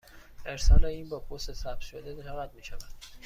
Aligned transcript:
ارسال 0.45 0.85
این 0.85 1.09
با 1.09 1.19
پست 1.19 1.53
ثبت 1.53 1.79
شده 1.79 2.23
چقدر 2.23 2.51
می 2.53 2.63
شود؟ 2.63 2.83